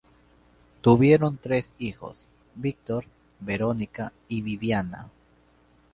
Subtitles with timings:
[0.81, 3.05] Tuvieron tres hijos: Víctor,
[3.39, 5.11] Verónica y Viviana.